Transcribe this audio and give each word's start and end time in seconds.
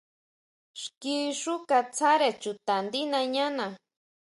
Xki 0.81 1.17
xú 1.41 1.53
katsáre 1.69 2.29
chuta 2.41 2.75
ndí 2.85 3.01
nañana. 3.13 3.65